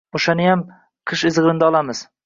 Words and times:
O‘shaniyam 0.19 0.63
qish 1.13 1.25
izg‘irinida 1.31 1.73
olamiz. 1.73 2.07